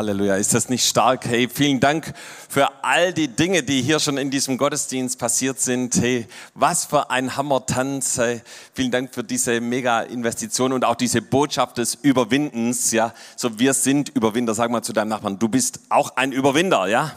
[0.00, 0.36] Halleluja.
[0.36, 1.26] Ist das nicht stark?
[1.26, 2.14] Hey, vielen Dank
[2.48, 5.94] für all die Dinge, die hier schon in diesem Gottesdienst passiert sind.
[6.00, 8.16] Hey, was für ein Hammertanz.
[8.16, 8.40] Hey,
[8.72, 12.92] vielen Dank für diese mega Investition und auch diese Botschaft des Überwindens.
[12.92, 14.54] Ja, so wir sind Überwinder.
[14.54, 17.12] Sag mal zu deinem Nachbarn, du bist auch ein Überwinder, ja?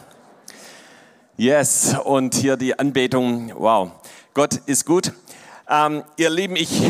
[1.38, 1.96] Yes.
[2.04, 3.54] Und hier die Anbetung.
[3.56, 3.92] Wow.
[4.34, 5.14] Gott ist gut.
[5.70, 6.82] Ähm, ihr Lieben, ich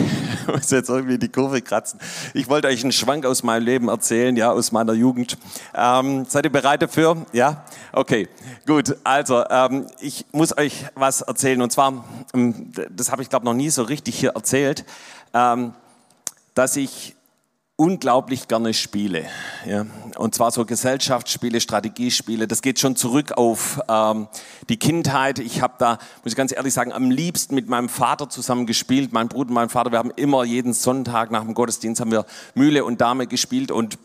[0.48, 2.00] muss jetzt irgendwie die Kurve kratzen.
[2.34, 5.38] Ich wollte euch einen Schwank aus meinem Leben erzählen, ja, aus meiner Jugend.
[5.74, 7.26] Ähm, seid ihr bereit dafür?
[7.32, 7.66] Ja?
[7.92, 8.28] Okay,
[8.66, 8.96] gut.
[9.04, 11.62] Also, ähm, ich muss euch was erzählen.
[11.62, 12.04] Und zwar,
[12.34, 14.86] ähm, das habe ich glaube noch nie so richtig hier erzählt,
[15.34, 15.74] ähm,
[16.54, 17.16] dass ich
[17.76, 19.26] unglaublich gerne spiele.
[19.66, 19.86] Ja.
[20.18, 22.48] Und zwar so Gesellschaftsspiele, Strategiespiele.
[22.48, 24.28] Das geht schon zurück auf ähm,
[24.70, 25.40] die Kindheit.
[25.40, 29.12] Ich habe da, muss ich ganz ehrlich sagen, am liebsten mit meinem Vater zusammen gespielt.
[29.12, 32.26] Mein Bruder und mein Vater, wir haben immer jeden Sonntag nach dem Gottesdienst haben wir
[32.54, 33.98] Mühle und Dame gespielt und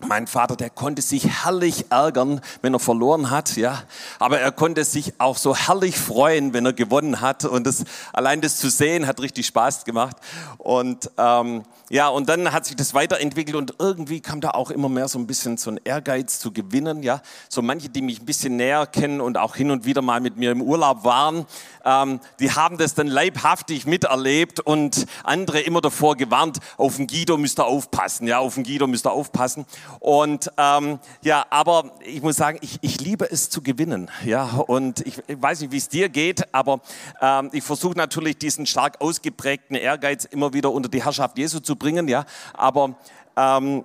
[0.00, 3.82] mein Vater, der konnte sich herrlich ärgern, wenn er verloren hat, ja.
[4.18, 7.46] Aber er konnte sich auch so herrlich freuen, wenn er gewonnen hat.
[7.46, 10.16] Und das, allein das zu sehen, hat richtig Spaß gemacht.
[10.58, 14.88] Und ähm, ja, und dann hat sich das weiterentwickelt und irgendwie kam da auch immer
[14.88, 17.22] mehr so ein bisschen so ein Ehrgeiz zu gewinnen, ja.
[17.48, 20.36] So manche, die mich ein bisschen näher kennen und auch hin und wieder mal mit
[20.36, 21.46] mir im Urlaub waren,
[21.84, 27.38] ähm, die haben das dann leibhaftig miterlebt und andere immer davor gewarnt, auf den Guido
[27.38, 29.64] müsst ihr aufpassen, ja, auf den Guido müsst ihr aufpassen.
[30.00, 34.10] Und ähm, ja, aber ich muss sagen, ich, ich liebe es zu gewinnen.
[34.24, 36.80] Ja, und ich, ich weiß nicht, wie es dir geht, aber
[37.20, 41.76] ähm, ich versuche natürlich diesen stark ausgeprägten Ehrgeiz immer wieder unter die Herrschaft Jesu zu
[41.76, 42.08] bringen.
[42.08, 42.96] Ja, aber
[43.36, 43.84] ähm,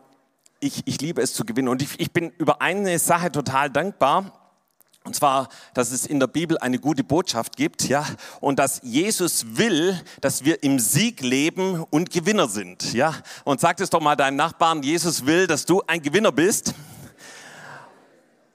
[0.59, 1.67] ich, ich liebe es zu gewinnen.
[1.67, 4.40] Und ich, ich bin über eine Sache total dankbar.
[5.03, 8.05] Und zwar, dass es in der Bibel eine gute Botschaft gibt, ja,
[8.39, 13.15] und dass Jesus will, dass wir im Sieg leben und Gewinner sind, ja.
[13.43, 16.75] Und sag es doch mal deinem Nachbarn, Jesus will, dass du ein Gewinner bist.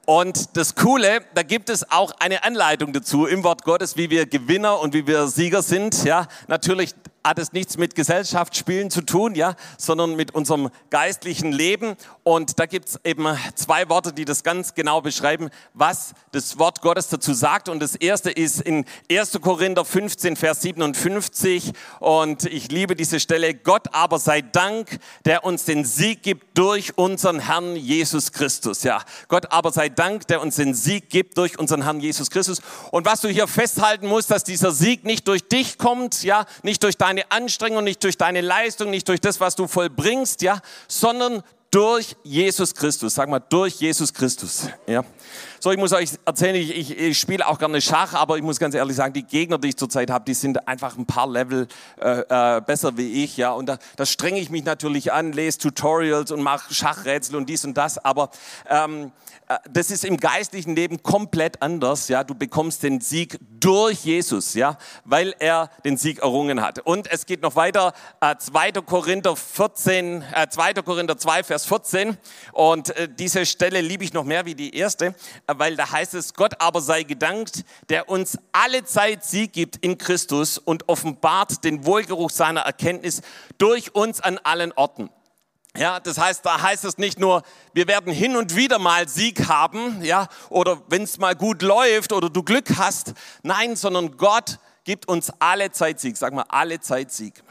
[0.07, 4.25] Und das Coole, da gibt es auch eine Anleitung dazu im Wort Gottes, wie wir
[4.27, 6.05] Gewinner und wie wir Sieger sind.
[6.05, 6.95] Ja, natürlich
[7.27, 11.97] hat es nichts mit Gesellschaftsspielen zu tun, ja, sondern mit unserem geistlichen Leben.
[12.23, 13.27] Und da gibt es eben
[13.57, 17.69] zwei Worte, die das ganz genau beschreiben, was das Wort Gottes dazu sagt.
[17.69, 19.41] Und das erste ist in 1.
[19.41, 21.73] Korinther 15, Vers 57.
[21.99, 23.55] Und ich liebe diese Stelle.
[23.55, 28.85] Gott aber sei Dank, der uns den Sieg gibt durch unseren Herrn Jesus Christus.
[28.85, 32.61] Ja, Gott aber sei Dank, der uns den Sieg gibt durch unseren Herrn Jesus Christus.
[32.93, 36.85] Und was du hier festhalten musst, dass dieser Sieg nicht durch dich kommt, ja, nicht
[36.85, 40.61] durch deine deine Anstrengung, nicht durch deine Leistung, nicht durch das, was du vollbringst, ja,
[40.87, 43.15] sondern durch Jesus Christus.
[43.15, 44.69] Sag mal, durch Jesus Christus.
[44.87, 45.03] Ja.
[45.61, 48.59] So, ich muss euch erzählen, ich, ich, ich spiele auch gerne Schach, aber ich muss
[48.59, 51.67] ganz ehrlich sagen, die Gegner, die ich zurzeit habe, die sind einfach ein paar Level
[52.01, 53.37] äh, äh, besser wie ich.
[53.37, 53.53] Ja.
[53.53, 57.65] Und da, da strenge ich mich natürlich an, lese Tutorials und mache Schachrätsel und dies
[57.65, 57.99] und das.
[57.99, 58.31] Aber
[58.69, 59.13] ähm,
[59.49, 62.09] äh, das ist im geistlichen Leben komplett anders.
[62.09, 66.81] Ja, du bekommst den Sieg durch Jesus, ja, weil er den Sieg errungen hat.
[66.81, 67.93] Und es geht noch weiter.
[68.21, 68.73] Äh, 2.
[68.73, 70.75] Korinther 14, äh, 2.
[70.75, 72.17] Korinther 2, Vers 14.
[72.53, 75.15] Und äh, diese Stelle liebe ich noch mehr wie die erste,
[75.47, 79.99] weil da heißt es: Gott aber sei gedankt, der uns alle Zeit Sieg gibt in
[79.99, 83.23] Christus und offenbart den Wohlgeruch seiner Erkenntnis
[83.59, 85.11] durch uns an allen Orten.
[85.77, 87.43] Ja, das heißt, da heißt es nicht nur,
[87.75, 92.13] wir werden hin und wieder mal Sieg haben, ja, oder wenn es mal gut läuft
[92.13, 93.13] oder du Glück hast.
[93.43, 96.17] Nein, sondern Gott gibt uns alle Zeit Sieg.
[96.17, 97.43] Sag mal, alle Zeit Sieg.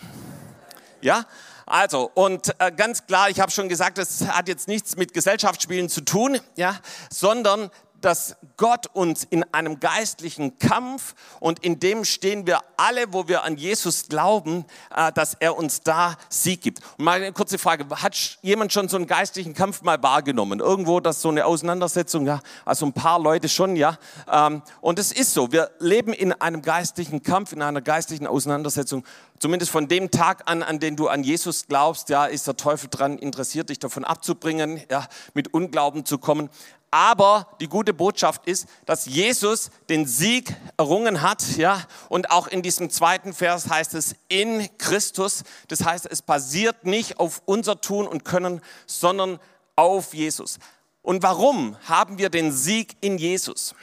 [1.02, 1.26] Ja,
[1.68, 5.90] also, und äh, ganz klar, ich habe schon gesagt, das hat jetzt nichts mit Gesellschaftsspielen
[5.90, 6.80] zu tun, ja,
[7.12, 7.72] sondern
[8.06, 13.44] dass Gott uns in einem geistlichen Kampf und in dem stehen wir alle, wo wir
[13.44, 16.82] an Jesus glauben, äh, dass er uns da Sieg gibt.
[17.00, 20.60] Und mal eine kurze Frage, hat jemand schon so einen geistlichen Kampf mal wahrgenommen?
[20.60, 23.98] Irgendwo, das so eine Auseinandersetzung, ja, also ein paar Leute schon, ja.
[24.32, 29.04] Ähm, und es ist so, wir leben in einem geistlichen Kampf, in einer geistlichen Auseinandersetzung.
[29.40, 32.88] Zumindest von dem Tag an, an den du an Jesus glaubst, ja, ist der Teufel
[32.90, 36.50] dran interessiert, dich davon abzubringen, ja, mit Unglauben zu kommen.
[36.96, 41.84] Aber die gute Botschaft ist, dass Jesus den Sieg errungen hat, ja.
[42.08, 45.44] Und auch in diesem zweiten Vers heißt es in Christus.
[45.68, 49.42] Das heißt, es basiert nicht auf unser Tun und Können, sondern
[49.76, 50.58] auf Jesus.
[51.02, 53.76] Und warum haben wir den Sieg in Jesus?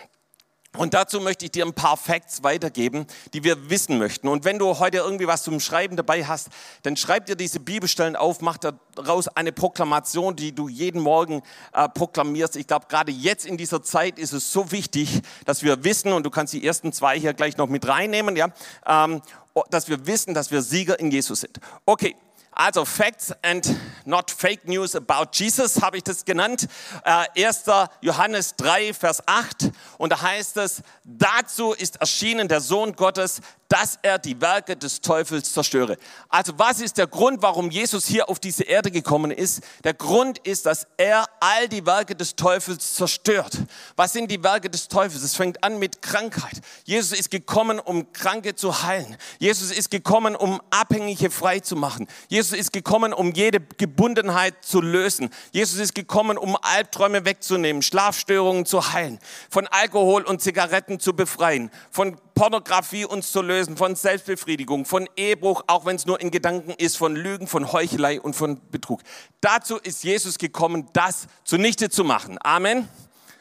[0.77, 4.27] Und dazu möchte ich dir ein paar Facts weitergeben, die wir wissen möchten.
[4.27, 6.49] Und wenn du heute irgendwie was zum Schreiben dabei hast,
[6.83, 11.43] dann schreib dir diese Bibelstellen auf, mach daraus eine Proklamation, die du jeden Morgen
[11.75, 12.57] äh, proklamierst.
[12.57, 16.25] Ich glaube, gerade jetzt in dieser Zeit ist es so wichtig, dass wir wissen, und
[16.25, 18.49] du kannst die ersten zwei hier gleich noch mit reinnehmen, ja,
[18.87, 19.21] ähm,
[19.69, 21.61] dass wir wissen, dass wir Sieger in Jesus sind.
[21.85, 22.17] Okay,
[22.55, 23.65] Also Facts and
[24.05, 26.69] not Fake News about Jesus habe ich das genannt.
[27.03, 27.65] Äh, 1.
[28.03, 29.71] Johannes 3, Vers 8.
[29.97, 33.41] Und da heißt es, dazu ist erschienen der Sohn Gottes,
[33.73, 35.97] dass er die Werke des Teufels zerstöre.
[36.29, 39.63] Also was ist der Grund, warum Jesus hier auf diese Erde gekommen ist?
[39.83, 43.57] Der Grund ist, dass er all die Werke des Teufels zerstört.
[43.97, 45.23] Was sind die Werke des Teufels?
[45.23, 46.61] Es fängt an mit Krankheit.
[46.85, 49.17] Jesus ist gekommen, um Kranke zu heilen.
[49.39, 52.09] Jesus ist gekommen, um Abhängige frei zu machen.
[52.29, 55.31] Jesus ist gekommen, um jede Gebundenheit zu lösen.
[55.51, 61.71] Jesus ist gekommen, um Albträume wegzunehmen, Schlafstörungen zu heilen, von Alkohol und Zigaretten zu befreien,
[61.91, 66.73] von Pornografie uns zu lösen, von Selbstbefriedigung, von Ehebruch, auch wenn es nur in Gedanken
[66.73, 69.03] ist, von Lügen, von Heuchelei und von Betrug.
[69.41, 72.39] Dazu ist Jesus gekommen, das zunichte zu machen.
[72.43, 72.89] Amen.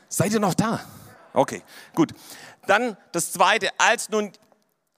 [0.09, 0.81] Seid ihr noch da?
[1.33, 1.61] Okay,
[1.95, 2.13] gut.
[2.67, 4.31] Dann das zweite, als nun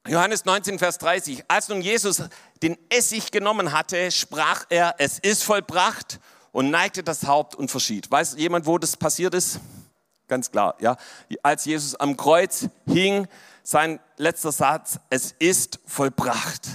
[0.08, 2.24] Johannes 19, Vers 30, als nun Jesus
[2.62, 6.20] den Essig genommen hatte, sprach er, es ist vollbracht
[6.52, 8.12] und neigte das Haupt und verschied.
[8.12, 9.60] Weiß jemand, wo das passiert ist?
[10.28, 10.96] Ganz klar, ja.
[11.42, 13.28] Als Jesus am Kreuz hing,
[13.64, 16.68] sein letzter Satz, es ist vollbracht.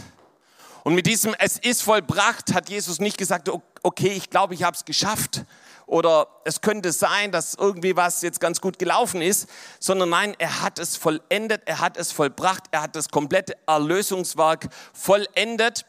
[0.85, 3.51] Und mit diesem Es ist vollbracht hat Jesus nicht gesagt,
[3.83, 5.45] okay, ich glaube, ich habe es geschafft
[5.87, 9.49] oder es könnte sein, dass irgendwie was jetzt ganz gut gelaufen ist,
[9.81, 14.69] sondern nein, er hat es vollendet, er hat es vollbracht, er hat das komplette Erlösungswerk
[14.93, 15.87] vollendet.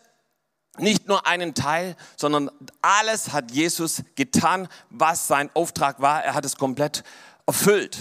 [0.77, 2.49] Nicht nur einen Teil, sondern
[2.81, 6.23] alles hat Jesus getan, was sein Auftrag war.
[6.23, 7.03] Er hat es komplett
[7.49, 7.97] erfüllt.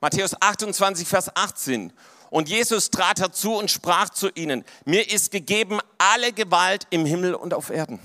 [0.00, 1.92] Matthäus 28, Vers 18.
[2.30, 7.34] Und Jesus trat herzu und sprach zu ihnen, mir ist gegeben alle Gewalt im Himmel
[7.34, 8.00] und auf Erden.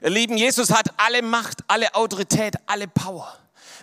[0.00, 3.36] Ihr Lieben, Jesus hat alle Macht, alle Autorität, alle Power.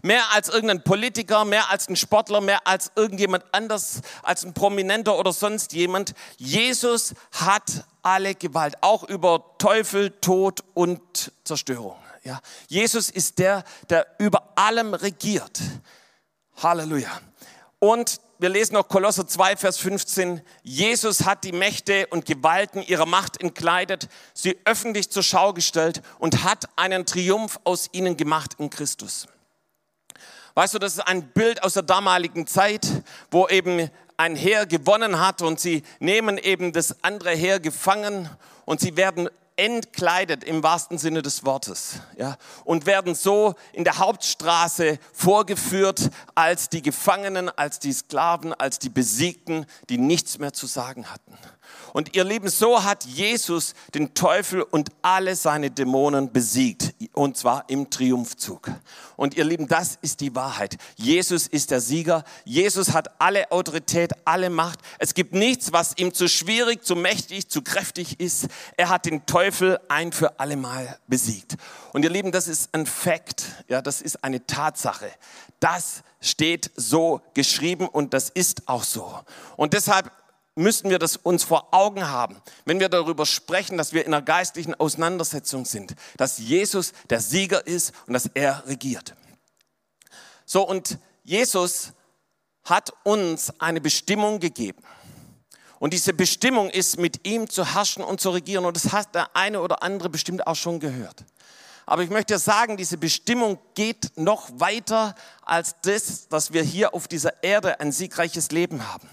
[0.03, 5.19] Mehr als irgendein Politiker, mehr als ein Sportler, mehr als irgendjemand anders, als ein Prominenter
[5.19, 6.13] oder sonst jemand.
[6.37, 11.01] Jesus hat alle Gewalt, auch über Teufel, Tod und
[11.43, 11.97] Zerstörung.
[12.23, 12.39] Ja.
[12.67, 15.59] Jesus ist der, der über allem regiert.
[16.61, 17.19] Halleluja.
[17.79, 20.41] Und wir lesen noch Kolosser 2, Vers 15.
[20.63, 26.43] Jesus hat die Mächte und Gewalten ihrer Macht entkleidet, sie öffentlich zur Schau gestellt und
[26.43, 29.27] hat einen Triumph aus ihnen gemacht in Christus.
[30.53, 32.87] Weißt du, das ist ein Bild aus der damaligen Zeit,
[33.31, 38.29] wo eben ein Heer gewonnen hat und sie nehmen eben das andere Heer gefangen
[38.65, 43.99] und sie werden entkleidet im wahrsten Sinne des Wortes ja, und werden so in der
[43.99, 50.67] Hauptstraße vorgeführt als die Gefangenen, als die Sklaven, als die Besiegten, die nichts mehr zu
[50.67, 51.37] sagen hatten.
[51.93, 56.93] Und ihr Lieben, so hat Jesus den Teufel und alle seine Dämonen besiegt.
[57.13, 58.69] Und zwar im Triumphzug.
[59.15, 60.77] Und ihr Lieben, das ist die Wahrheit.
[60.95, 62.23] Jesus ist der Sieger.
[62.43, 64.79] Jesus hat alle Autorität, alle Macht.
[64.99, 68.47] Es gibt nichts, was ihm zu schwierig, zu mächtig, zu kräftig ist.
[68.77, 71.55] Er hat den Teufel ein für alle Mal besiegt.
[71.93, 73.45] Und ihr Lieben, das ist ein Fakt.
[73.67, 75.09] Ja, das ist eine Tatsache.
[75.59, 79.19] Das steht so geschrieben und das ist auch so.
[79.55, 80.11] Und deshalb
[80.55, 84.23] müssen wir das uns vor Augen haben, wenn wir darüber sprechen, dass wir in einer
[84.23, 89.15] geistlichen Auseinandersetzung sind, dass Jesus der Sieger ist und dass er regiert.
[90.45, 91.91] So, und Jesus
[92.63, 94.81] hat uns eine Bestimmung gegeben.
[95.79, 98.65] Und diese Bestimmung ist, mit ihm zu herrschen und zu regieren.
[98.65, 101.25] Und das hat der eine oder andere bestimmt auch schon gehört.
[101.85, 105.13] Aber ich möchte sagen, diese Bestimmung geht noch weiter
[105.43, 109.07] als das, dass wir hier auf dieser Erde ein siegreiches Leben haben.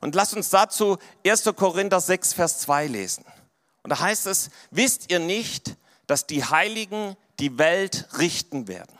[0.00, 1.44] Und lasst uns dazu 1.
[1.56, 3.24] Korinther 6, Vers 2 lesen.
[3.82, 5.76] Und da heißt es, wisst ihr nicht,
[6.06, 8.96] dass die Heiligen die Welt richten werden?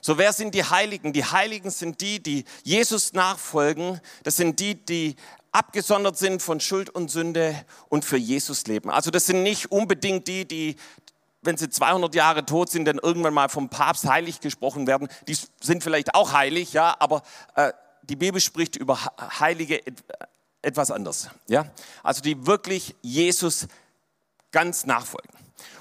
[0.00, 1.12] So, wer sind die Heiligen?
[1.12, 4.00] Die Heiligen sind die, die Jesus nachfolgen.
[4.22, 5.16] Das sind die, die
[5.50, 8.90] abgesondert sind von Schuld und Sünde und für Jesus leben.
[8.90, 10.76] Also das sind nicht unbedingt die, die,
[11.42, 15.08] wenn sie 200 Jahre tot sind, dann irgendwann mal vom Papst heilig gesprochen werden.
[15.26, 17.22] Die sind vielleicht auch heilig, ja, aber
[17.54, 17.72] äh,
[18.02, 18.98] die Bibel spricht über
[19.40, 19.80] Heilige
[20.66, 21.30] etwas anders.
[21.46, 21.66] Ja?
[22.02, 23.68] Also die wirklich Jesus
[24.50, 25.30] ganz nachfolgen.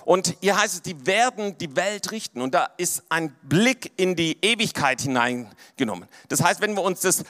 [0.06, 2.42] Und hier heißt es, die werden die Welt richten.
[2.42, 6.08] Und da ist ein Blick in die Ewigkeit hineingenommen.
[6.30, 7.24] Das heißt, wenn wir uns das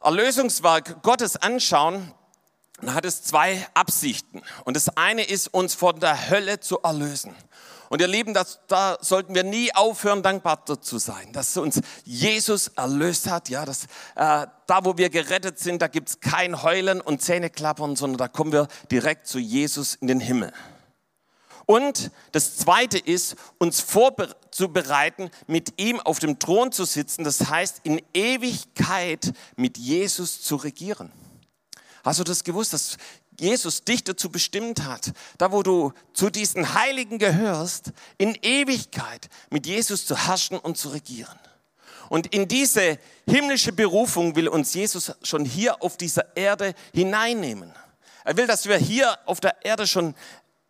[0.00, 2.12] Erlösungswerk Gottes anschauen,
[2.80, 4.42] dann hat es zwei Absichten.
[4.64, 7.34] Und das eine ist, uns von der Hölle zu erlösen.
[7.88, 12.68] Und ihr Lieben, das, da sollten wir nie aufhören, dankbar zu sein, dass uns Jesus
[12.68, 13.48] erlöst hat.
[13.48, 18.18] Ja, dass, äh, da, wo wir gerettet sind, da gibt's kein Heulen und Zähneklappern, sondern
[18.18, 20.52] da kommen wir direkt zu Jesus in den Himmel.
[21.66, 27.24] Und das Zweite ist, uns vorzubereiten, mit ihm auf dem Thron zu sitzen.
[27.24, 31.10] Das heißt, in Ewigkeit mit Jesus zu regieren.
[32.04, 32.98] Hast du das gewusst, dass
[33.40, 39.66] Jesus dich dazu bestimmt hat, da wo du zu diesen Heiligen gehörst, in Ewigkeit mit
[39.66, 41.38] Jesus zu herrschen und zu regieren.
[42.08, 47.72] Und in diese himmlische Berufung will uns Jesus schon hier auf dieser Erde hineinnehmen.
[48.24, 50.14] Er will, dass wir hier auf der Erde schon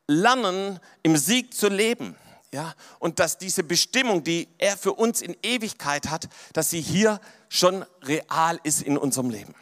[0.06, 2.16] lernen, im Sieg zu leben.
[2.52, 7.20] Ja, und dass diese Bestimmung, die er für uns in Ewigkeit hat, dass sie hier
[7.48, 9.54] schon real ist in unserem Leben.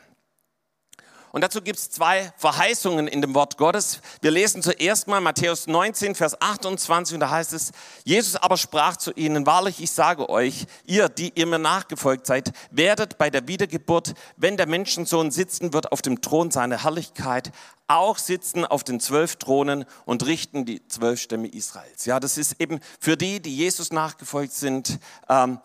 [1.35, 4.00] Und dazu gibt es zwei Verheißungen in dem Wort Gottes.
[4.21, 7.73] Wir lesen zuerst mal Matthäus 19, Vers 28 und da heißt es,
[8.05, 12.53] Jesus aber sprach zu ihnen, wahrlich, ich sage euch, ihr, die ihr mir nachgefolgt seid,
[12.71, 17.50] werdet bei der Wiedergeburt, wenn der Menschensohn sitzen wird auf dem Thron seiner Herrlichkeit,
[17.88, 22.05] auch sitzen auf den zwölf Thronen und richten die zwölf Stämme Israels.
[22.05, 25.59] Ja, das ist eben für die, die Jesus nachgefolgt sind, ähm,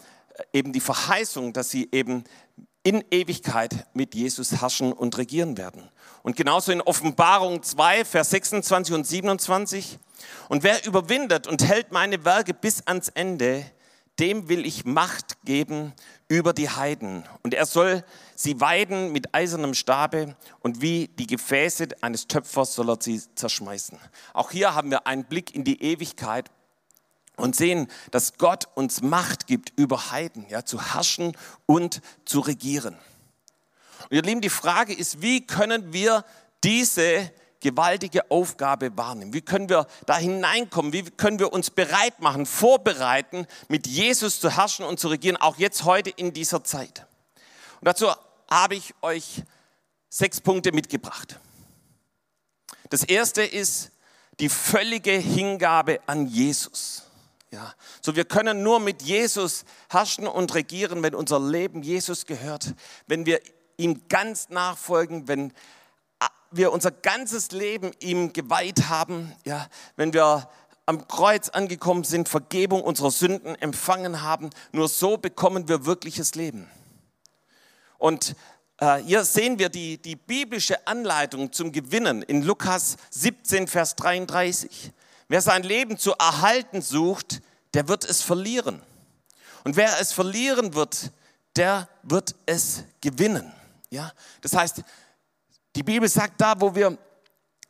[0.51, 2.23] eben die Verheißung, dass sie eben
[2.83, 5.89] in Ewigkeit mit Jesus herrschen und regieren werden.
[6.23, 9.99] Und genauso in Offenbarung 2, Vers 26 und 27.
[10.47, 13.65] Und wer überwindet und hält meine Werke bis ans Ende,
[14.19, 15.93] dem will ich Macht geben
[16.27, 17.23] über die Heiden.
[17.41, 18.03] Und er soll
[18.35, 23.97] sie weiden mit eisernem Stabe und wie die Gefäße eines Töpfers soll er sie zerschmeißen.
[24.33, 26.51] Auch hier haben wir einen Blick in die Ewigkeit
[27.39, 32.95] und sehen, dass Gott uns Macht gibt über Heiden, ja, zu herrschen und zu regieren.
[34.09, 36.25] Und ihr Lieben, die Frage ist, wie können wir
[36.63, 39.33] diese gewaltige Aufgabe wahrnehmen?
[39.33, 40.93] Wie können wir da hineinkommen?
[40.93, 45.57] Wie können wir uns bereit machen, vorbereiten, mit Jesus zu herrschen und zu regieren, auch
[45.57, 47.05] jetzt heute in dieser Zeit?
[47.81, 48.07] Und dazu
[48.49, 49.43] habe ich euch
[50.09, 51.39] sechs Punkte mitgebracht.
[52.89, 53.91] Das erste ist
[54.39, 57.03] die völlige Hingabe an Jesus.
[57.51, 62.75] Ja, so wir können nur mit Jesus herrschen und regieren, wenn unser Leben Jesus gehört,
[63.07, 63.41] wenn wir
[63.77, 65.51] ihm ganz nachfolgen, wenn
[66.51, 70.49] wir unser ganzes Leben ihm geweiht haben, ja, wenn wir
[70.85, 76.67] am Kreuz angekommen sind, Vergebung unserer Sünden empfangen haben, nur so bekommen wir wirkliches Leben.
[77.99, 78.35] Und
[78.77, 84.91] äh, hier sehen wir die, die biblische Anleitung zum Gewinnen in Lukas 17, Vers 33.
[85.29, 87.41] Wer sein Leben zu erhalten sucht,
[87.75, 88.81] der wird es verlieren.
[89.63, 91.11] Und wer es verlieren wird,
[91.55, 93.53] der wird es gewinnen.
[93.91, 94.11] Ja?
[94.41, 94.83] Das heißt,
[95.75, 96.97] die Bibel sagt da, wo wir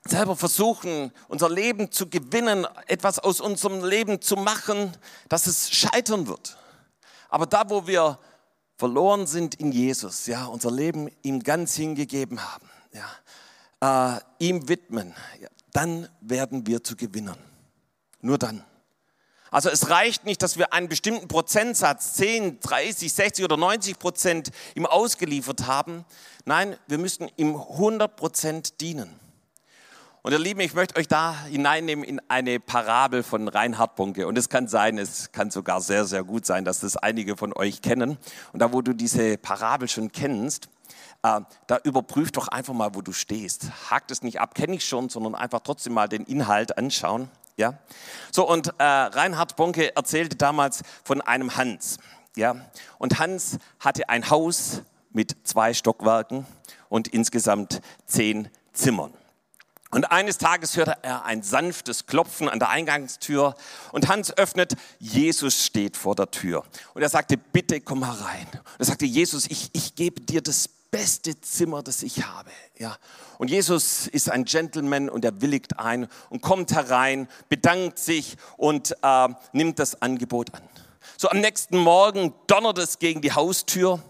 [0.06, 4.96] selber versuchen, unser Leben zu gewinnen, etwas aus unserem Leben zu machen,
[5.28, 6.58] dass es scheitern wird.
[7.28, 8.18] Aber da, wo wir
[8.78, 15.14] verloren sind in Jesus, ja, unser Leben ihm ganz hingegeben haben, ja, äh, ihm widmen,
[15.42, 17.49] ja, dann werden wir zu Gewinnern.
[18.22, 18.64] Nur dann.
[19.52, 24.52] Also es reicht nicht, dass wir einen bestimmten Prozentsatz, 10, 30, 60 oder 90 Prozent
[24.76, 26.06] ihm ausgeliefert haben.
[26.46, 29.20] Nein, wir müssen ihm 100 Prozent dienen.
[30.22, 34.28] Und ihr Lieben, ich möchte euch da hineinnehmen in eine Parabel von Reinhard Bonke.
[34.28, 37.54] Und es kann sein, es kann sogar sehr, sehr gut sein, dass das einige von
[37.54, 38.18] euch kennen.
[38.52, 40.68] Und da, wo du diese Parabel schon kennst,
[41.24, 43.68] äh, da überprüf doch einfach mal, wo du stehst.
[43.90, 47.30] Hakt es nicht ab, kenne ich schon, sondern einfach trotzdem mal den Inhalt anschauen.
[47.60, 47.78] Ja?
[48.32, 51.98] So, und äh, Reinhard Bonke erzählte damals von einem Hans.
[52.38, 52.56] Ja?
[53.00, 56.46] Und Hans hatte ein Haus mit zwei Stockwerken
[56.88, 59.14] und insgesamt zehn Zimmern.
[59.92, 63.56] Und eines Tages hörte er ein sanftes Klopfen an der Eingangstür
[63.92, 66.64] und Hans öffnet, Jesus steht vor der Tür.
[66.94, 68.48] Und er sagte, bitte komm herein.
[68.54, 72.50] Und er sagte, Jesus, ich, ich gebe dir das beste Zimmer, das ich habe.
[72.78, 72.98] Ja.
[73.38, 78.96] Und Jesus ist ein Gentleman und er willigt ein und kommt herein, bedankt sich und
[79.02, 80.62] äh, nimmt das Angebot an.
[81.18, 84.02] So am nächsten Morgen donnert es gegen die Haustür.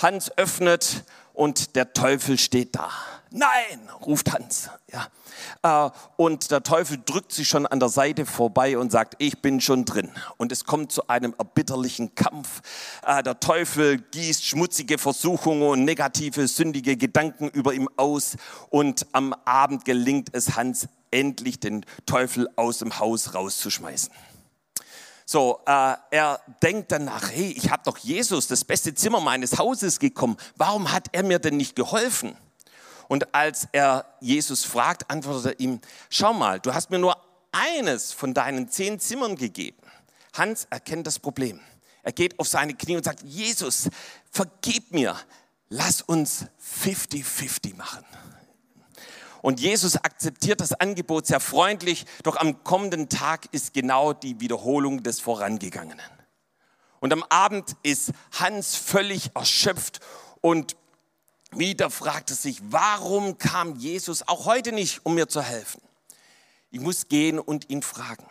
[0.00, 1.04] Hans öffnet
[1.38, 2.90] und der Teufel steht da.
[3.30, 4.70] Nein, ruft Hans.
[4.92, 5.86] Ja.
[5.86, 9.60] Äh, und der Teufel drückt sich schon an der Seite vorbei und sagt, ich bin
[9.60, 10.10] schon drin.
[10.36, 12.60] Und es kommt zu einem erbitterlichen Kampf.
[13.06, 18.36] Äh, der Teufel gießt schmutzige Versuchungen und negative, sündige Gedanken über ihm aus.
[18.70, 24.10] Und am Abend gelingt es Hans endlich, den Teufel aus dem Haus rauszuschmeißen.
[25.30, 29.98] So, äh, er denkt danach, hey, ich habe doch Jesus, das beste Zimmer meines Hauses
[29.98, 30.38] gekommen.
[30.56, 32.34] Warum hat er mir denn nicht geholfen?
[33.08, 37.14] Und als er Jesus fragt, antwortet er ihm, schau mal, du hast mir nur
[37.52, 39.76] eines von deinen zehn Zimmern gegeben.
[40.32, 41.60] Hans erkennt das Problem.
[42.02, 43.90] Er geht auf seine Knie und sagt, Jesus,
[44.30, 45.14] vergib mir,
[45.68, 46.46] lass uns
[46.82, 48.02] 50-50 machen.
[49.42, 55.02] Und Jesus akzeptiert das Angebot sehr freundlich, doch am kommenden Tag ist genau die Wiederholung
[55.02, 56.00] des Vorangegangenen.
[57.00, 60.00] Und am Abend ist Hans völlig erschöpft
[60.40, 60.76] und
[61.52, 65.80] wieder fragt er sich, warum kam Jesus auch heute nicht, um mir zu helfen?
[66.70, 68.26] Ich muss gehen und ihn fragen.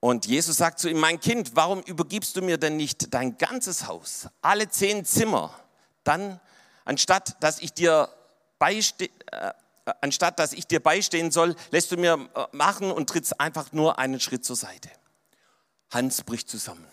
[0.00, 3.86] Und Jesus sagt zu ihm, mein Kind, warum übergibst du mir denn nicht dein ganzes
[3.86, 5.54] Haus, alle zehn Zimmer?
[6.02, 6.40] Dann,
[6.84, 8.10] anstatt dass ich dir
[10.00, 13.98] anstatt dass ich dir beistehen soll, lässt du mir äh, machen und trittst einfach nur
[13.98, 14.90] einen Schritt zur Seite.
[15.90, 16.86] Hans bricht zusammen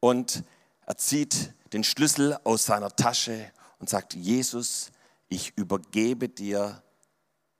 [0.00, 0.44] und
[0.86, 4.90] er zieht den Schlüssel aus seiner Tasche und sagt, Jesus,
[5.28, 6.82] ich übergebe dir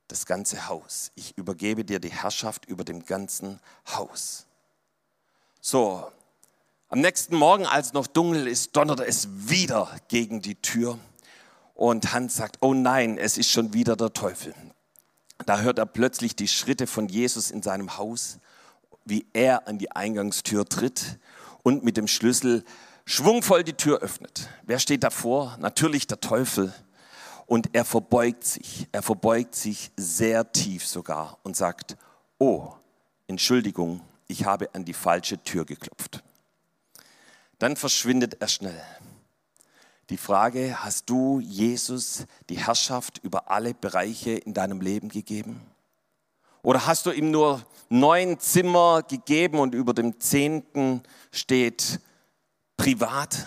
[0.08, 1.10] das ganze Haus.
[1.14, 4.46] Ich übergebe dir die Herrschaft über dem ganzen Haus.
[5.60, 6.10] So,
[6.88, 10.98] am nächsten Morgen, als noch dunkel ist, donnert es wieder gegen die Tür.
[11.74, 14.54] Und Hans sagt, oh nein, es ist schon wieder der Teufel.
[15.44, 18.38] Da hört er plötzlich die Schritte von Jesus in seinem Haus,
[19.04, 21.18] wie er an die Eingangstür tritt
[21.62, 22.64] und mit dem Schlüssel
[23.04, 24.48] schwungvoll die Tür öffnet.
[24.62, 25.56] Wer steht davor?
[25.58, 26.72] Natürlich der Teufel.
[27.46, 31.96] Und er verbeugt sich, er verbeugt sich sehr tief sogar und sagt,
[32.38, 32.72] oh,
[33.26, 36.22] Entschuldigung, ich habe an die falsche Tür geklopft.
[37.58, 38.82] Dann verschwindet er schnell.
[40.10, 45.62] Die Frage, hast du Jesus die Herrschaft über alle Bereiche in deinem Leben gegeben?
[46.62, 52.00] Oder hast du ihm nur neun Zimmer gegeben und über dem zehnten steht
[52.76, 53.46] privat?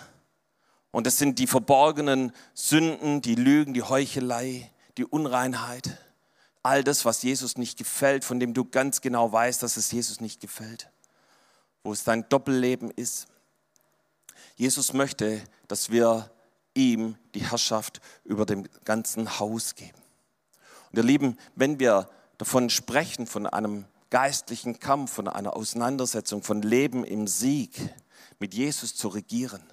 [0.90, 5.98] Und das sind die verborgenen Sünden, die Lügen, die Heuchelei, die Unreinheit.
[6.64, 10.22] All das, was Jesus nicht gefällt, von dem du ganz genau weißt, dass es Jesus
[10.22, 10.90] nicht gefällt.
[11.84, 13.28] Wo es dein Doppelleben ist.
[14.56, 16.32] Jesus möchte, dass wir
[16.78, 19.98] ihm die Herrschaft über dem ganzen Haus geben.
[20.92, 26.62] Und ihr Lieben, wenn wir davon sprechen, von einem geistlichen Kampf, von einer Auseinandersetzung, von
[26.62, 27.94] Leben im Sieg,
[28.40, 29.64] mit Jesus zu regieren,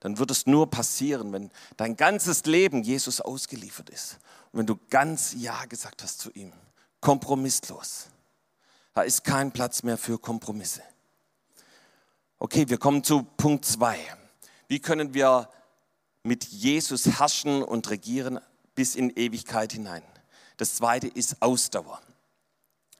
[0.00, 4.18] dann wird es nur passieren, wenn dein ganzes Leben Jesus ausgeliefert ist.
[4.52, 6.52] Und wenn du ganz Ja gesagt hast zu ihm.
[7.00, 8.06] Kompromisslos.
[8.94, 10.82] Da ist kein Platz mehr für Kompromisse.
[12.38, 13.98] Okay, wir kommen zu Punkt 2.
[14.68, 15.48] Wie können wir
[16.26, 18.40] mit Jesus herrschen und regieren
[18.74, 20.02] bis in Ewigkeit hinein?
[20.56, 22.00] Das zweite ist Ausdauer.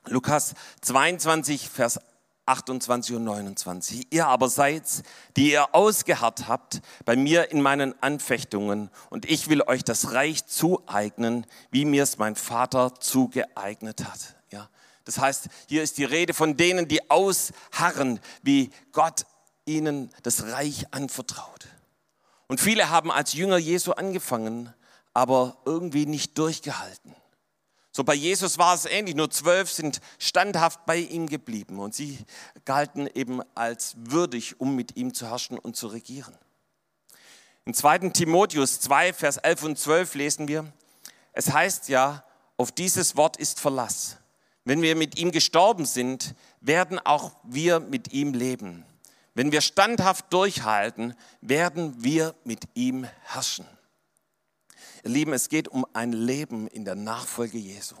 [0.05, 1.99] Lukas 22, Vers
[2.45, 4.07] 28 und 29.
[4.09, 4.83] Ihr aber seid,
[5.35, 10.45] die ihr ausgeharrt habt bei mir in meinen Anfechtungen und ich will euch das Reich
[10.45, 14.35] zueignen, wie mir es mein Vater zugeeignet hat.
[14.49, 14.69] Ja,
[15.03, 19.25] das heißt, hier ist die Rede von denen, die ausharren, wie Gott
[19.65, 21.67] ihnen das Reich anvertraut.
[22.47, 24.73] Und viele haben als Jünger Jesu angefangen,
[25.13, 27.15] aber irgendwie nicht durchgehalten.
[27.91, 32.19] So bei Jesus war es ähnlich, nur zwölf sind standhaft bei ihm geblieben und sie
[32.63, 36.37] galten eben als würdig, um mit ihm zu herrschen und zu regieren.
[37.65, 38.09] In 2.
[38.09, 40.71] Timotheus 2, Vers 11 und 12 lesen wir,
[41.33, 42.23] es heißt ja,
[42.55, 44.17] auf dieses Wort ist Verlass.
[44.63, 48.85] Wenn wir mit ihm gestorben sind, werden auch wir mit ihm leben.
[49.37, 53.67] Wenn wir standhaft durchhalten, werden wir mit ihm herrschen.
[55.03, 57.93] Ihr Lieben, es geht um ein Leben in der Nachfolge Jesu.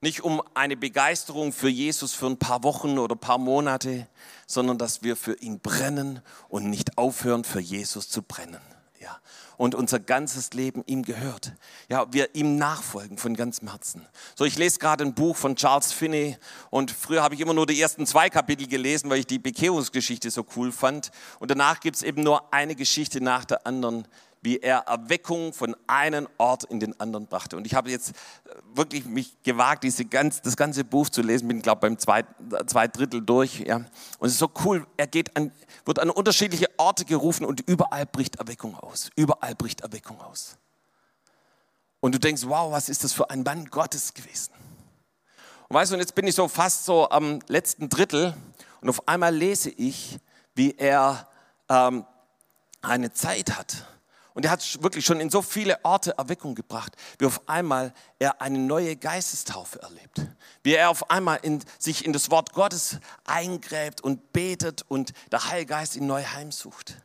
[0.00, 4.08] Nicht um eine Begeisterung für Jesus für ein paar Wochen oder paar Monate,
[4.46, 8.62] sondern dass wir für ihn brennen und nicht aufhören, für Jesus zu brennen.
[9.08, 9.20] Ja.
[9.56, 11.52] Und unser ganzes Leben ihm gehört.
[11.88, 14.06] Ja, wir ihm nachfolgen von ganzem Herzen.
[14.36, 16.36] So, ich lese gerade ein Buch von Charles Finney
[16.70, 20.30] und früher habe ich immer nur die ersten zwei Kapitel gelesen, weil ich die Bekehrungsgeschichte
[20.30, 21.10] so cool fand.
[21.40, 24.06] Und danach gibt es eben nur eine Geschichte nach der anderen,
[24.42, 27.56] wie er Erweckung von einem Ort in den anderen brachte.
[27.56, 28.14] Und ich habe jetzt äh,
[28.74, 32.24] wirklich mich gewagt, diese ganz, das ganze Buch zu lesen, bin, glaube beim zwei,
[32.66, 33.60] zwei Drittel durch.
[33.60, 33.76] Ja.
[33.76, 35.52] Und es ist so cool, er geht an,
[35.84, 39.10] wird an unterschiedliche Orte gerufen und überall bricht Erweckung aus.
[39.16, 40.56] Überall bricht Erweckung aus.
[42.00, 44.52] Und du denkst, wow, was ist das für ein Mann Gottes gewesen?
[45.68, 48.34] Und weißt du, und jetzt bin ich so fast so am letzten Drittel
[48.80, 50.18] und auf einmal lese ich,
[50.54, 51.28] wie er
[51.68, 52.06] ähm,
[52.80, 53.84] eine Zeit hat,
[54.38, 58.40] und er hat wirklich schon in so viele Orte Erweckung gebracht, wie auf einmal er
[58.40, 60.28] eine neue Geistestaufe erlebt.
[60.62, 65.50] Wie er auf einmal in, sich in das Wort Gottes eingräbt und betet und der
[65.50, 67.02] Heilgeist ihn neu heimsucht.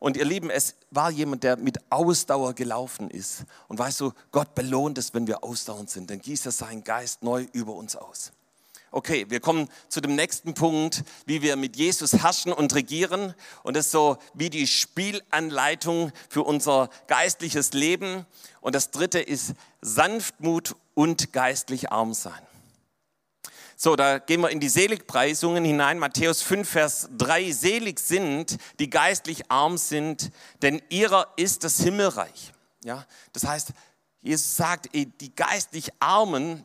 [0.00, 3.44] Und ihr Lieben, es war jemand, der mit Ausdauer gelaufen ist.
[3.68, 6.10] Und weißt du, Gott belohnt es, wenn wir ausdauernd sind.
[6.10, 8.32] Dann gießt er seinen Geist neu über uns aus.
[8.90, 13.34] Okay, wir kommen zu dem nächsten Punkt, wie wir mit Jesus herrschen und regieren.
[13.62, 18.24] Und das ist so wie die Spielanleitung für unser geistliches Leben.
[18.60, 22.40] Und das dritte ist Sanftmut und geistlich arm sein.
[23.78, 25.98] So, da gehen wir in die Seligpreisungen hinein.
[25.98, 27.52] Matthäus 5, Vers 3.
[27.52, 30.30] Selig sind, die geistlich arm sind,
[30.62, 32.52] denn ihrer ist das Himmelreich.
[32.84, 33.72] Ja, das heißt,
[34.22, 36.64] Jesus sagt, die geistlich Armen,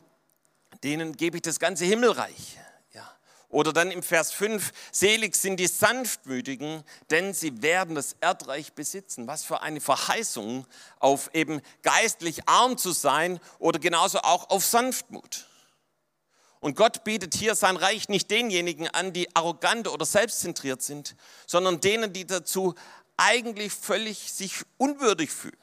[0.82, 2.58] denen gebe ich das ganze Himmelreich.
[2.92, 3.10] Ja.
[3.48, 9.26] Oder dann im Vers 5, selig sind die Sanftmütigen, denn sie werden das Erdreich besitzen.
[9.26, 10.66] Was für eine Verheißung
[10.98, 15.46] auf eben geistlich arm zu sein oder genauso auch auf Sanftmut.
[16.60, 21.80] Und Gott bietet hier sein Reich nicht denjenigen an, die arrogant oder selbstzentriert sind, sondern
[21.80, 22.76] denen, die dazu
[23.16, 25.56] eigentlich völlig sich unwürdig fühlen.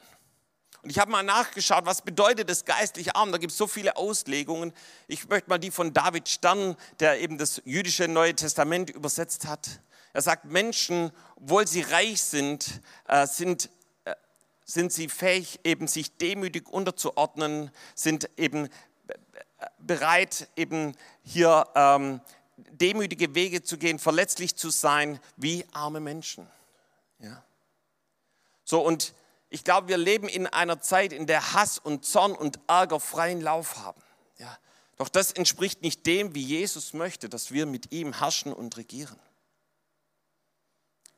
[0.82, 3.32] Und ich habe mal nachgeschaut, was bedeutet das geistlich arm?
[3.32, 4.72] Da gibt es so viele Auslegungen.
[5.08, 9.80] Ich möchte mal die von David Stern, der eben das jüdische Neue Testament übersetzt hat.
[10.12, 13.68] Er sagt, Menschen, obwohl sie reich sind, äh, sind,
[14.04, 14.14] äh,
[14.64, 22.20] sind sie fähig, eben sich demütig unterzuordnen, sind eben äh, bereit, eben hier ähm,
[22.56, 26.46] demütige Wege zu gehen, verletzlich zu sein, wie arme Menschen.
[27.18, 27.44] Ja.
[28.64, 29.12] So, und
[29.50, 33.40] ich glaube, wir leben in einer Zeit, in der Hass und Zorn und Ärger freien
[33.40, 34.00] Lauf haben.
[34.38, 34.56] Ja.
[34.96, 39.18] Doch das entspricht nicht dem, wie Jesus möchte, dass wir mit ihm herrschen und regieren.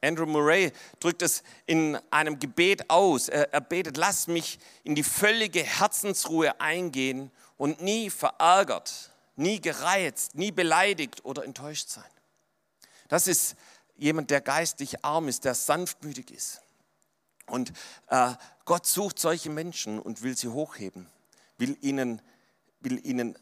[0.00, 3.28] Andrew Murray drückt es in einem Gebet aus.
[3.28, 10.50] Er, betet, lass mich in die völlige Herzensruhe eingehen und nie verärgert, nie gereizt, nie
[10.50, 12.04] beleidigt oder enttäuscht sein.
[13.08, 13.56] Das ist
[13.96, 16.62] jemand, der geistig arm ist, der sanftmütig ist.
[17.46, 17.72] Und
[18.09, 18.33] äh,
[18.64, 21.09] Gott sucht solche Menschen und will sie hochheben,
[21.59, 22.22] will ihnen,
[22.81, 23.37] will ihnen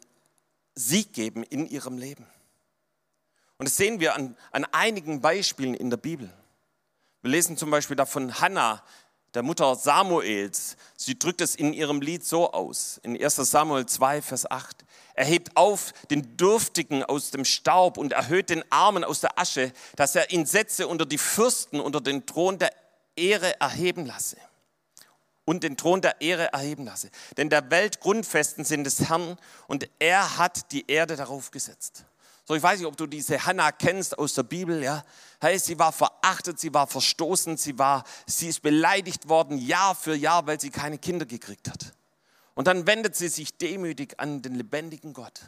[0.75, 2.27] Sieg geben in ihrem Leben.
[3.59, 6.33] Und das sehen wir an, an einigen Beispielen in der Bibel.
[7.23, 8.83] Wir lesen zum Beispiel davon Hannah,
[9.35, 10.77] der Mutter Samuels.
[10.97, 14.85] Sie drückt es in ihrem Lied so aus, in 1 Samuel 2, Vers 8.
[15.15, 19.73] Er hebt auf den Dürftigen aus dem Staub und erhöht den Armen aus der Asche,
[19.97, 22.73] dass er ihn setze unter die Fürsten, unter den Thron der
[23.21, 24.37] Ehre erheben lasse.
[25.45, 27.11] Und den Thron der Ehre erheben lasse.
[27.37, 32.05] Denn der Welt Grundfesten sind des Herrn und er hat die Erde darauf gesetzt.
[32.45, 35.05] So, ich weiß nicht, ob du diese Hannah kennst aus der Bibel, ja.
[35.41, 40.15] Hey, sie war verachtet, sie war verstoßen, sie war, sie ist beleidigt worden Jahr für
[40.15, 41.95] Jahr, weil sie keine Kinder gekriegt hat.
[42.55, 45.41] Und dann wendet sie sich demütig an den lebendigen Gott.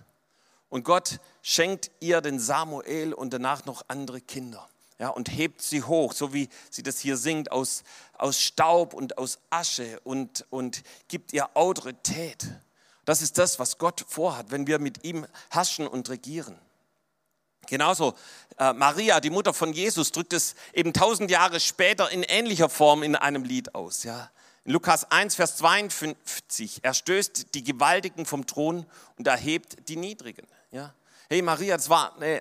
[0.69, 4.69] Und Gott schenkt ihr den Samuel und danach noch andere Kinder
[5.03, 7.83] ja, und hebt sie hoch, so wie sie das hier singt, aus,
[8.17, 12.47] aus Staub und aus Asche und, und gibt ihr Autorität.
[13.05, 16.57] Das ist das, was Gott vorhat, wenn wir mit ihm herrschen und regieren.
[17.67, 18.15] Genauso
[18.59, 23.03] äh, Maria, die Mutter von Jesus, drückt es eben tausend Jahre später in ähnlicher Form
[23.03, 24.05] in einem Lied aus.
[24.05, 24.31] Ja.
[24.65, 28.87] In Lukas 1, Vers 52, er stößt die Gewaltigen vom Thron
[29.19, 30.47] und erhebt die Niedrigen.
[30.71, 30.95] Ja.
[31.29, 32.41] Hey Maria, das war ein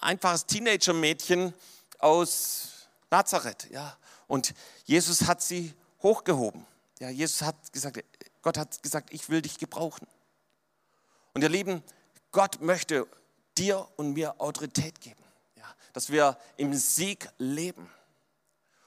[0.00, 1.54] einfaches Teenager-Mädchen,
[2.02, 3.68] aus Nazareth.
[3.70, 3.96] Ja.
[4.26, 6.66] Und Jesus hat sie hochgehoben.
[7.00, 8.04] Ja, Jesus hat gesagt,
[8.42, 10.06] Gott hat gesagt, ich will dich gebrauchen.
[11.34, 11.82] Und ihr Lieben,
[12.32, 13.06] Gott möchte
[13.56, 15.22] dir und mir Autorität geben,
[15.56, 17.90] ja, dass wir im Sieg leben.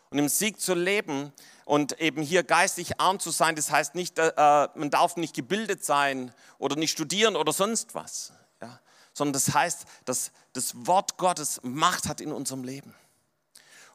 [0.09, 1.33] Und im Sieg zu leben
[1.65, 4.31] und eben hier geistig arm zu sein, das heißt nicht, äh,
[4.75, 8.79] man darf nicht gebildet sein oder nicht studieren oder sonst was, ja,
[9.13, 12.93] sondern das heißt, dass das Wort Gottes Macht hat in unserem Leben.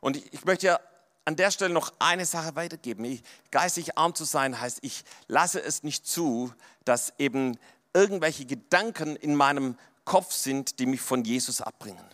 [0.00, 0.80] Und ich, ich möchte ja
[1.24, 3.04] an der Stelle noch eine Sache weitergeben.
[3.04, 6.54] Ich, geistig arm zu sein heißt, ich lasse es nicht zu,
[6.86, 7.58] dass eben
[7.92, 12.04] irgendwelche Gedanken in meinem Kopf sind, die mich von Jesus abbringen.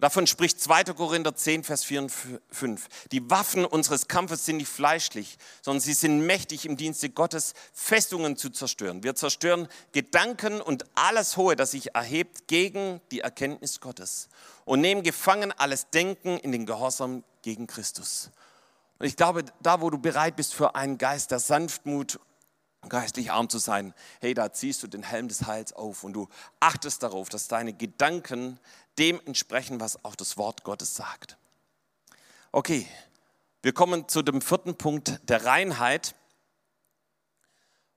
[0.00, 0.84] Davon spricht 2.
[0.84, 2.12] Korinther 10, Vers 4 und
[2.50, 2.88] 5.
[3.12, 8.36] Die Waffen unseres Kampfes sind nicht fleischlich, sondern sie sind mächtig im Dienste Gottes, Festungen
[8.36, 9.02] zu zerstören.
[9.02, 14.28] Wir zerstören Gedanken und alles Hohe, das sich erhebt gegen die Erkenntnis Gottes
[14.64, 18.30] und nehmen gefangen alles Denken in den Gehorsam gegen Christus.
[18.98, 22.18] Und ich glaube, da wo du bereit bist für einen Geist der Sanftmut,
[22.88, 26.28] geistlich arm zu sein, hey, da ziehst du den Helm des Heils auf und du
[26.60, 28.60] achtest darauf, dass deine Gedanken
[28.98, 31.36] dem entsprechen, was auch das Wort Gottes sagt.
[32.52, 32.86] Okay,
[33.62, 36.14] wir kommen zu dem vierten Punkt der Reinheit.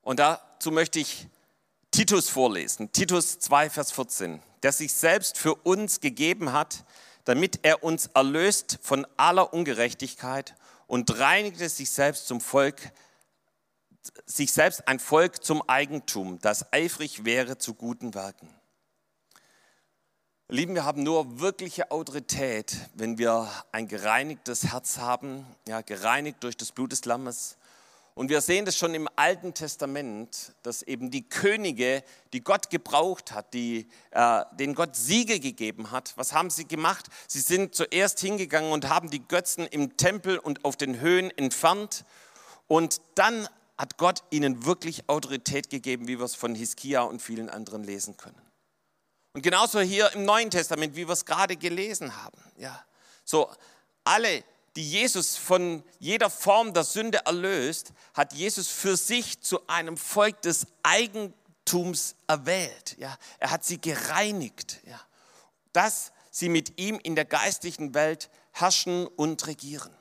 [0.01, 1.27] Und dazu möchte ich
[1.91, 2.91] Titus vorlesen.
[2.91, 6.84] Titus 2, Vers 14 der sich selbst für uns gegeben hat,
[7.26, 10.56] damit er uns erlöst von aller Ungerechtigkeit
[10.88, 12.91] und reinigte sich selbst zum Volk,
[14.26, 18.50] sich selbst ein Volk zum Eigentum, das eifrig wäre zu guten Werken.
[20.50, 26.56] Lieben, wir haben nur wirkliche Autorität, wenn wir ein gereinigtes Herz haben, ja, gereinigt durch
[26.56, 27.58] das Blut des Lammes
[28.17, 32.03] und wir sehen das schon im Alten Testament, dass eben die Könige,
[32.34, 37.06] die Gott gebraucht hat, die, äh, denen Gott Siege gegeben hat, was haben sie gemacht?
[37.27, 42.06] Sie sind zuerst hingegangen und haben die Götzen im Tempel und auf den Höhen entfernt.
[42.65, 47.51] Und dann hat Gott ihnen wirklich Autorität gegeben, wie wir es von Hiskia und vielen
[47.51, 48.41] anderen lesen können.
[49.34, 52.41] Und genauso hier im Neuen Testament, wie wir es gerade gelesen haben.
[52.58, 52.84] Ja,
[53.23, 53.47] so
[54.03, 54.43] alle,
[54.77, 60.43] die Jesus von jeder Form der Sünde erlöst, hat Jesus für sich zu einem Volk
[60.43, 62.95] des Eigentums erwählt.
[62.99, 65.01] Ja, er hat sie gereinigt, ja,
[65.73, 69.91] dass sie mit ihm in der geistlichen Welt herrschen und regieren.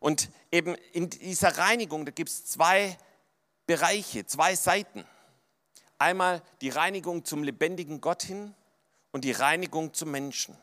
[0.00, 2.96] Und eben in dieser Reinigung, da gibt es zwei
[3.66, 5.04] Bereiche, zwei Seiten.
[5.98, 8.54] Einmal die Reinigung zum lebendigen Gott hin
[9.12, 10.56] und die Reinigung zum Menschen.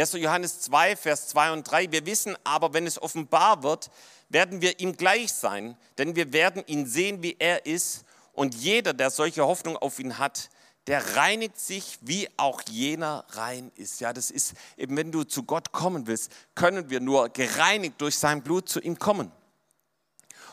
[0.00, 0.14] 1.
[0.14, 1.92] Johannes 2, Vers 2 und 3.
[1.92, 3.90] Wir wissen aber, wenn es offenbar wird,
[4.30, 8.04] werden wir ihm gleich sein, denn wir werden ihn sehen, wie er ist.
[8.32, 10.48] Und jeder, der solche Hoffnung auf ihn hat,
[10.86, 14.00] der reinigt sich, wie auch jener rein ist.
[14.00, 18.16] Ja, das ist eben, wenn du zu Gott kommen willst, können wir nur gereinigt durch
[18.16, 19.30] sein Blut zu ihm kommen.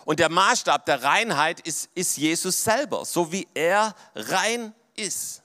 [0.03, 5.41] Und der Maßstab der Reinheit ist, ist Jesus selber, so wie er rein ist.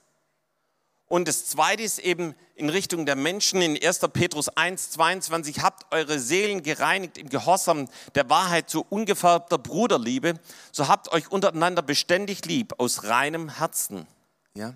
[1.12, 3.98] Und das Zweite ist eben in Richtung der Menschen in 1.
[4.14, 10.40] Petrus 1, 22, habt eure Seelen gereinigt im Gehorsam der Wahrheit zu ungefärbter Bruderliebe,
[10.72, 14.06] so habt euch untereinander beständig lieb aus reinem Herzen.
[14.54, 14.72] Ja?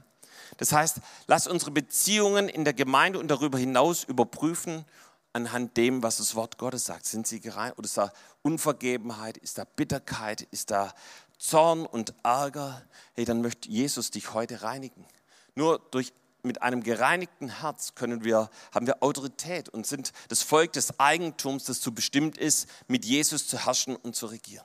[0.59, 4.85] Das heißt, lass unsere Beziehungen in der Gemeinde und darüber hinaus überprüfen
[5.33, 7.07] anhand dem, was das Wort Gottes sagt.
[7.07, 10.93] Sind sie gerein oder ist da Unvergebenheit, ist da Bitterkeit, ist da
[11.39, 12.83] Zorn und Ärger?
[13.15, 15.07] Hey, dann möchte Jesus dich heute reinigen.
[15.55, 16.13] Nur durch
[16.47, 21.65] mit einem gereinigten Herz können wir, haben wir Autorität und sind das Volk des Eigentums,
[21.65, 24.65] das zu bestimmt ist, mit Jesus zu herrschen und zu regieren.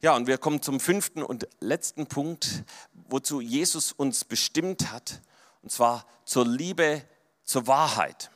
[0.00, 2.64] Ja, und wir kommen zum fünften und letzten Punkt,
[3.08, 5.20] wozu Jesus uns bestimmt hat,
[5.62, 7.02] und zwar zur Liebe
[7.44, 8.30] zur Wahrheit.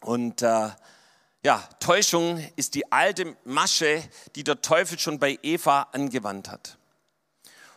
[0.00, 0.70] Und äh,
[1.44, 4.02] ja, Täuschung ist die alte Masche,
[4.34, 6.78] die der Teufel schon bei Eva angewandt hat.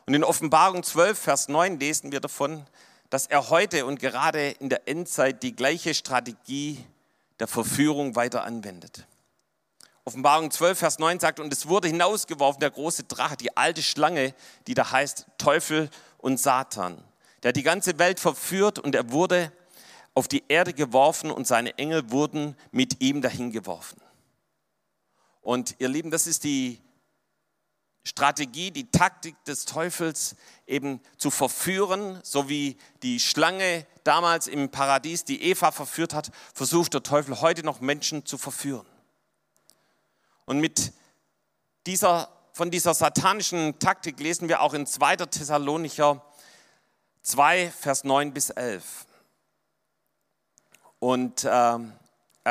[0.08, 2.66] Und in Offenbarung 12, Vers 9 lesen wir davon,
[3.12, 6.84] dass er heute und gerade in der Endzeit die gleiche Strategie
[7.40, 9.06] der Verführung weiter anwendet.
[10.06, 14.34] Offenbarung 12, Vers 9 sagt, und es wurde hinausgeworfen, der große Drache, die alte Schlange,
[14.66, 17.04] die da heißt Teufel und Satan,
[17.44, 19.52] der die ganze Welt verführt und er wurde
[20.14, 24.02] auf die Erde geworfen und seine Engel wurden mit ihm dahin geworfen.
[25.42, 26.80] Und ihr Lieben, das ist die
[28.04, 30.36] Strategie, die Taktik des Teufels
[30.66, 36.94] eben zu verführen, so wie die Schlange damals im Paradies die Eva verführt hat, versucht
[36.94, 38.88] der Teufel heute noch Menschen zu verführen.
[40.46, 40.94] Und mit
[41.86, 45.18] dieser, von dieser satanischen Taktik lesen wir auch in 2.
[45.18, 46.26] Thessalonicher
[47.22, 49.06] 2, Vers 9 bis 11.
[51.00, 51.78] Und äh,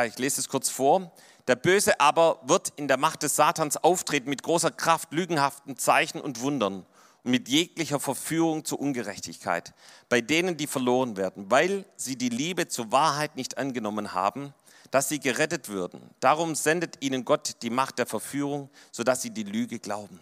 [0.06, 1.12] ich lese es kurz vor.
[1.50, 6.20] Der Böse aber wird in der Macht des Satans auftreten mit großer Kraft, lügenhaften Zeichen
[6.20, 6.86] und Wundern
[7.24, 9.74] und mit jeglicher Verführung zur Ungerechtigkeit,
[10.08, 14.54] bei denen, die verloren werden, weil sie die Liebe zur Wahrheit nicht angenommen haben
[14.92, 16.00] dass sie gerettet würden.
[16.20, 20.20] Darum sendet ihnen Gott die Macht der Verführung, sodass sie die Lüge glauben.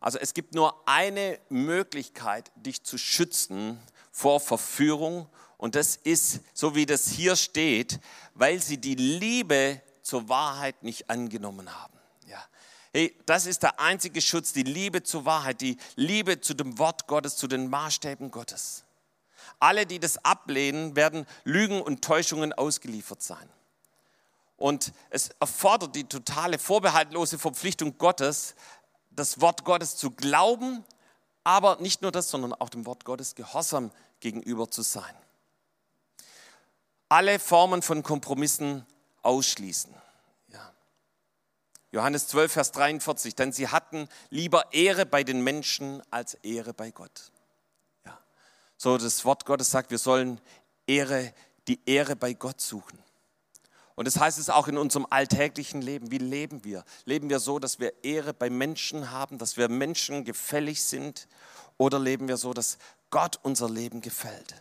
[0.00, 3.78] Also es gibt nur eine Möglichkeit, dich zu schützen
[4.10, 8.00] vor Verführung und das ist, so wie das hier steht,
[8.34, 11.98] weil sie die Liebe zur Wahrheit nicht angenommen haben.
[12.26, 12.42] Ja.
[12.92, 17.06] Hey, das ist der einzige Schutz, die Liebe zur Wahrheit, die Liebe zu dem Wort
[17.06, 18.84] Gottes, zu den Maßstäben Gottes.
[19.60, 23.48] Alle, die das ablehnen, werden Lügen und Täuschungen ausgeliefert sein.
[24.56, 28.54] Und es erfordert die totale vorbehaltlose Verpflichtung Gottes,
[29.10, 30.84] das Wort Gottes zu glauben,
[31.44, 35.14] aber nicht nur das, sondern auch dem Wort Gottes gehorsam gegenüber zu sein.
[37.08, 38.86] Alle Formen von Kompromissen
[39.22, 39.94] ausschließen.
[40.52, 40.72] Ja.
[41.92, 46.90] Johannes 12, Vers 43, denn sie hatten lieber Ehre bei den Menschen als Ehre bei
[46.90, 47.32] Gott.
[48.04, 48.18] Ja.
[48.76, 50.40] So das Wort Gottes sagt, wir sollen
[50.86, 51.32] Ehre,
[51.66, 52.98] die Ehre bei Gott suchen.
[53.98, 56.12] Und das heißt es auch in unserem alltäglichen Leben.
[56.12, 56.84] Wie leben wir?
[57.04, 61.26] Leben wir so, dass wir Ehre bei Menschen haben, dass wir Menschen gefällig sind?
[61.78, 62.78] Oder leben wir so, dass
[63.10, 64.54] Gott unser Leben gefällt?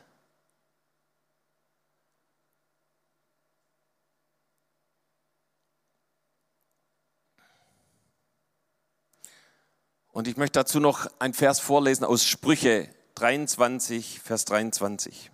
[10.18, 15.30] Und ich möchte dazu noch ein Vers vorlesen aus Sprüche 23, Vers 23.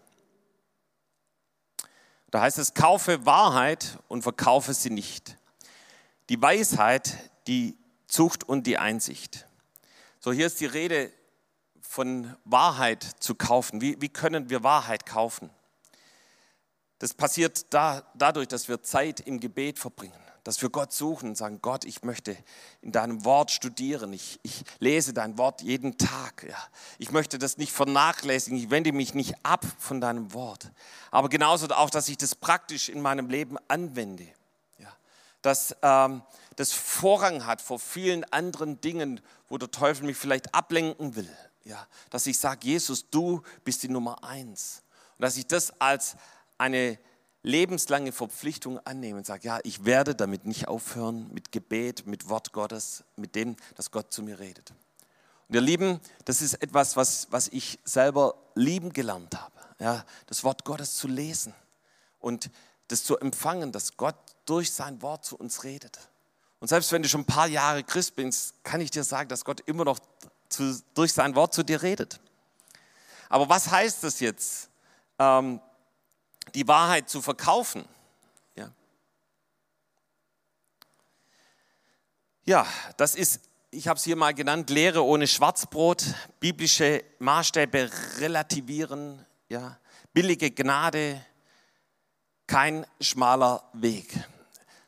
[2.29, 5.37] Da heißt es, kaufe Wahrheit und verkaufe sie nicht.
[6.27, 7.17] Die Weisheit,
[7.47, 9.47] die Zucht und die Einsicht.
[10.19, 11.13] So, hier ist die Rede
[11.79, 13.79] von Wahrheit zu kaufen.
[13.79, 15.49] Wie, wie können wir Wahrheit kaufen?
[16.99, 21.35] Das passiert da, dadurch, dass wir Zeit im Gebet verbringen, dass wir Gott suchen und
[21.35, 22.35] sagen, Gott, ich möchte
[22.81, 24.11] in deinem Wort studieren.
[24.11, 26.45] Ich, ich lese dein Wort jeden Tag.
[26.47, 26.57] Ja.
[26.97, 28.57] Ich möchte das nicht vernachlässigen.
[28.57, 30.69] Ich wende mich nicht ab von deinem Wort.
[31.11, 34.27] Aber genauso auch, dass ich das praktisch in meinem Leben anwende.
[34.79, 34.93] Ja.
[35.41, 36.21] Dass ähm,
[36.57, 41.29] das Vorrang hat vor vielen anderen Dingen, wo der Teufel mich vielleicht ablenken will.
[41.63, 41.87] Ja.
[42.09, 44.83] Dass ich sage, Jesus, du bist die Nummer eins.
[45.17, 46.17] Und dass ich das als
[46.57, 46.99] eine
[47.43, 52.53] lebenslange Verpflichtung annehme und sage, ja, ich werde damit nicht aufhören, mit Gebet, mit Wort
[52.53, 54.73] Gottes, mit dem, dass Gott zu mir redet.
[55.49, 60.43] Und ihr Lieben, das ist etwas, was, was ich selber lieben gelernt habe, ja, das
[60.43, 61.53] Wort Gottes zu lesen
[62.19, 62.49] und
[62.87, 65.99] das zu empfangen, dass Gott durch sein Wort zu uns redet.
[66.59, 69.43] Und selbst wenn du schon ein paar Jahre Christ bist, kann ich dir sagen, dass
[69.43, 69.99] Gott immer noch
[70.47, 72.21] zu, durch sein Wort zu dir redet.
[73.27, 74.69] Aber was heißt das jetzt?
[75.19, 75.59] Ähm,
[76.55, 77.85] die Wahrheit zu verkaufen.
[78.55, 78.71] Ja,
[82.45, 86.05] ja das ist, ich habe es hier mal genannt, Lehre ohne Schwarzbrot,
[86.39, 89.79] biblische Maßstäbe relativieren, ja,
[90.13, 91.23] billige Gnade,
[92.47, 94.13] kein schmaler Weg.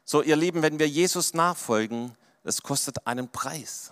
[0.03, 3.91] So, ihr Lieben, wenn wir Jesus nachfolgen, das kostet einen Preis.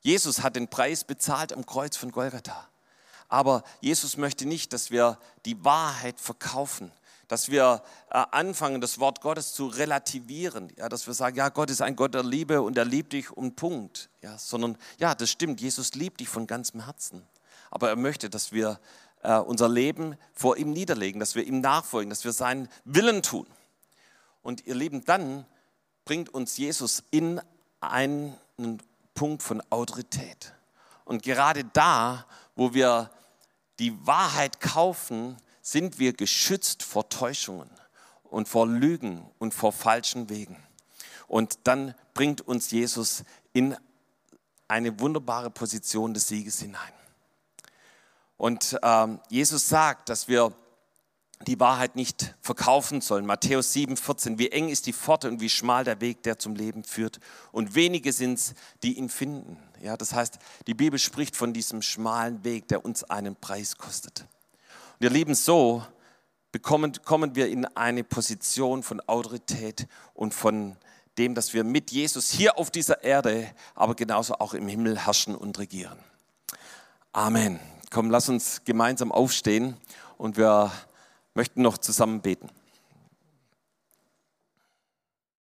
[0.00, 2.68] Jesus hat den Preis bezahlt am Kreuz von Golgatha.
[3.28, 6.90] Aber Jesus möchte nicht, dass wir die Wahrheit verkaufen,
[7.30, 11.70] dass wir äh, anfangen, das Wort Gottes zu relativieren, ja, dass wir sagen, ja, Gott
[11.70, 15.30] ist ein Gott der Liebe und er liebt dich um Punkt, ja, sondern ja, das
[15.30, 17.22] stimmt, Jesus liebt dich von ganzem Herzen,
[17.70, 18.80] aber er möchte, dass wir
[19.22, 23.46] äh, unser Leben vor ihm niederlegen, dass wir ihm nachfolgen, dass wir seinen Willen tun.
[24.42, 25.46] Und ihr Lieben, dann
[26.04, 27.40] bringt uns Jesus in
[27.78, 28.34] einen
[29.14, 30.52] Punkt von Autorität.
[31.04, 33.08] Und gerade da, wo wir
[33.78, 35.36] die Wahrheit kaufen,
[35.70, 37.70] sind wir geschützt vor Täuschungen
[38.24, 40.56] und vor Lügen und vor falschen Wegen.
[41.28, 43.76] Und dann bringt uns Jesus in
[44.66, 46.92] eine wunderbare Position des Sieges hinein.
[48.36, 50.52] Und ähm, Jesus sagt, dass wir
[51.46, 53.24] die Wahrheit nicht verkaufen sollen.
[53.24, 54.38] Matthäus 7, 14.
[54.38, 57.20] Wie eng ist die Pforte und wie schmal der Weg, der zum Leben führt.
[57.52, 59.56] Und wenige sind es, die ihn finden.
[59.80, 64.26] Ja, das heißt, die Bibel spricht von diesem schmalen Weg, der uns einen Preis kostet.
[65.02, 65.82] Ihr Lieben, so
[66.52, 70.76] bekommen, kommen wir in eine Position von Autorität und von
[71.16, 75.34] dem, dass wir mit Jesus hier auf dieser Erde, aber genauso auch im Himmel herrschen
[75.34, 75.98] und regieren.
[77.14, 77.58] Amen.
[77.90, 79.78] Komm, lass uns gemeinsam aufstehen
[80.18, 80.70] und wir
[81.32, 82.50] möchten noch zusammen beten.